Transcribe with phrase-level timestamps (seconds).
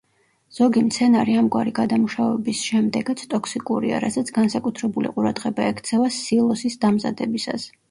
[0.59, 7.71] ზოგი მცენარე ამგვარი გადამუშავების შემდეგაც ტოქსიკურია, რასაც განსაკუთრებული ყურადღება ექცევა სილოსის დამზადებისას.